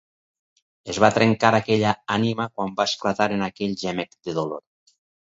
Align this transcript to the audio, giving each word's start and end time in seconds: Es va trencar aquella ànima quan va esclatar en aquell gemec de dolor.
Es 0.93 0.99
va 1.01 1.09
trencar 1.17 1.51
aquella 1.57 1.91
ànima 2.15 2.47
quan 2.55 2.73
va 2.79 2.87
esclatar 2.91 3.27
en 3.35 3.43
aquell 3.49 3.75
gemec 3.83 4.17
de 4.29 4.35
dolor. 4.39 4.63